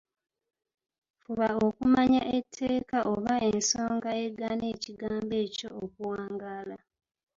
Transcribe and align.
Fuba 1.21 1.47
okumanya 1.67 2.21
etteeka 2.37 2.97
oba 3.13 3.33
ensonga 3.51 4.09
egaana 4.25 4.65
ekigambo 4.73 5.33
ekyo 5.45 5.67
okuwangaala. 5.83 6.77